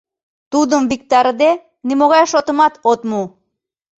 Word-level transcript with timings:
Тудым 0.51 0.83
виктарыде, 0.91 1.51
нимогай 1.87 2.23
шотымат 2.31 2.73
от 2.91 3.01
му. 3.09 3.21